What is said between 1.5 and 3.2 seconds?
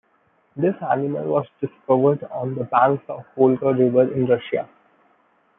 discovered on the banks of